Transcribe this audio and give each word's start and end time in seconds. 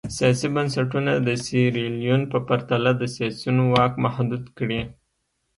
سیاسي 0.17 0.47
بنسټونه 0.55 1.11
د 1.27 1.29
سیریلیون 1.45 2.21
په 2.31 2.37
پرتله 2.47 2.89
د 2.95 3.03
سیاسیونو 3.15 3.63
واک 3.73 3.93
محدود 4.03 4.43
کړي. 4.57 4.81